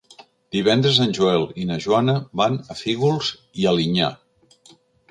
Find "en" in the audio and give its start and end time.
1.05-1.13